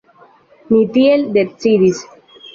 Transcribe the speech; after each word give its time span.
Ni 0.71 0.79
tiel 0.95 1.27
decidis. 1.37 2.03